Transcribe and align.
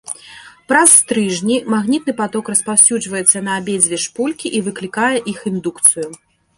Праз 0.71 0.89
стрыжні 1.01 1.57
магнітны 1.75 2.13
паток 2.23 2.45
распаўсюджваецца 2.53 3.37
на 3.51 3.61
абедзве 3.63 4.03
шпулькі 4.09 4.47
і 4.61 4.67
выклікае 4.69 5.15
іх 5.35 5.39
індукцыю. 5.55 6.09